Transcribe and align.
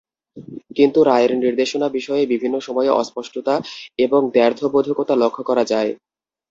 কিন্তু 0.77 0.99
রায়ের 1.03 1.31
নির্দেশনা 1.37 1.87
বিষয়ে 1.97 2.23
বিভিন্ন 2.33 2.55
সময়ে 2.67 2.95
অস্পষ্টতা 3.01 3.53
এবং 3.99 4.21
দ্ব্যর্থবোধকতা 4.27 5.13
লক্ষ 5.23 5.37
করা 5.49 5.63
যায়। 5.71 5.91